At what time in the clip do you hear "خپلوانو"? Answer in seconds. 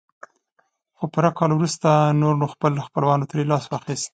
2.87-3.29